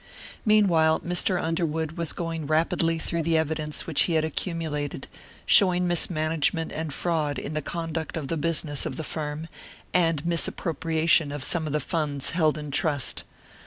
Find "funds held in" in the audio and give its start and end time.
11.79-12.71